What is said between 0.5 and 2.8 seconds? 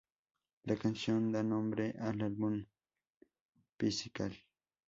La canción da nombre al álbum,